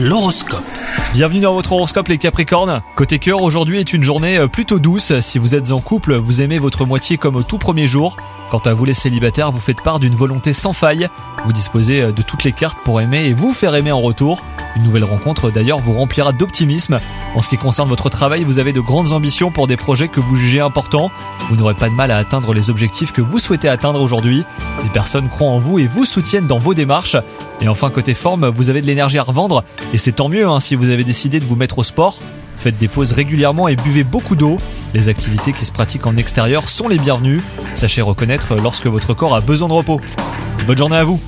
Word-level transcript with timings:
L'horoscope. 0.00 0.62
Bienvenue 1.12 1.40
dans 1.40 1.54
votre 1.54 1.72
horoscope 1.72 2.06
les 2.06 2.18
Capricornes. 2.18 2.82
Côté 2.94 3.18
cœur, 3.18 3.42
aujourd'hui 3.42 3.80
est 3.80 3.92
une 3.92 4.04
journée 4.04 4.38
euh, 4.38 4.46
plutôt 4.46 4.78
douce. 4.78 5.18
Si 5.18 5.40
vous 5.40 5.56
êtes 5.56 5.72
en 5.72 5.80
couple, 5.80 6.14
vous 6.14 6.40
aimez 6.40 6.60
votre 6.60 6.86
moitié 6.86 7.18
comme 7.18 7.34
au 7.34 7.42
tout 7.42 7.58
premier 7.58 7.88
jour. 7.88 8.16
Quant 8.48 8.58
à 8.58 8.74
vous 8.74 8.84
les 8.84 8.94
célibataires, 8.94 9.50
vous 9.50 9.58
faites 9.58 9.82
part 9.82 9.98
d'une 9.98 10.14
volonté 10.14 10.52
sans 10.52 10.72
faille. 10.72 11.08
Vous 11.44 11.52
disposez 11.52 12.00
euh, 12.00 12.12
de 12.12 12.22
toutes 12.22 12.44
les 12.44 12.52
cartes 12.52 12.78
pour 12.84 13.00
aimer 13.00 13.24
et 13.24 13.34
vous 13.34 13.52
faire 13.52 13.74
aimer 13.74 13.90
en 13.90 14.00
retour. 14.00 14.44
Une 14.76 14.84
nouvelle 14.84 15.02
rencontre 15.02 15.50
d'ailleurs 15.50 15.80
vous 15.80 15.94
remplira 15.94 16.32
d'optimisme. 16.32 16.98
En 17.34 17.40
ce 17.40 17.48
qui 17.48 17.56
concerne 17.56 17.88
votre 17.88 18.08
travail, 18.08 18.44
vous 18.44 18.60
avez 18.60 18.72
de 18.72 18.80
grandes 18.80 19.12
ambitions 19.12 19.50
pour 19.50 19.66
des 19.66 19.76
projets 19.76 20.06
que 20.06 20.20
vous 20.20 20.36
jugez 20.36 20.60
importants. 20.60 21.10
Vous 21.48 21.56
n'aurez 21.56 21.74
pas 21.74 21.88
de 21.88 21.94
mal 21.94 22.12
à 22.12 22.18
atteindre 22.18 22.54
les 22.54 22.70
objectifs 22.70 23.10
que 23.10 23.20
vous 23.20 23.40
souhaitez 23.40 23.68
atteindre 23.68 24.00
aujourd'hui. 24.00 24.44
Des 24.84 24.90
personnes 24.90 25.28
croient 25.28 25.50
en 25.50 25.58
vous 25.58 25.80
et 25.80 25.88
vous 25.88 26.04
soutiennent 26.04 26.46
dans 26.46 26.58
vos 26.58 26.74
démarches. 26.74 27.16
Et 27.60 27.68
enfin 27.68 27.90
côté 27.90 28.14
forme, 28.14 28.48
vous 28.48 28.70
avez 28.70 28.80
de 28.80 28.86
l'énergie 28.86 29.18
à 29.18 29.22
revendre 29.22 29.64
et 29.92 29.98
c'est 29.98 30.12
tant 30.12 30.28
mieux 30.28 30.46
hein, 30.46 30.60
si 30.60 30.74
vous 30.74 30.90
avez 30.90 31.04
décidé 31.04 31.40
de 31.40 31.44
vous 31.44 31.56
mettre 31.56 31.78
au 31.78 31.82
sport. 31.82 32.18
Faites 32.56 32.78
des 32.78 32.88
pauses 32.88 33.12
régulièrement 33.12 33.68
et 33.68 33.76
buvez 33.76 34.04
beaucoup 34.04 34.36
d'eau. 34.36 34.56
Les 34.94 35.08
activités 35.08 35.52
qui 35.52 35.64
se 35.64 35.72
pratiquent 35.72 36.06
en 36.06 36.16
extérieur 36.16 36.68
sont 36.68 36.88
les 36.88 36.98
bienvenues. 36.98 37.40
Sachez 37.74 38.02
reconnaître 38.02 38.56
lorsque 38.56 38.86
votre 38.86 39.14
corps 39.14 39.34
a 39.34 39.40
besoin 39.40 39.68
de 39.68 39.74
repos. 39.74 40.00
Bonne 40.66 40.78
journée 40.78 40.96
à 40.96 41.04
vous 41.04 41.20